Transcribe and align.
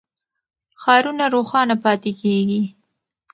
ښارونه 0.81 1.25
روښانه 1.35 1.75
پاتې 1.83 2.11
کېږي. 2.21 2.61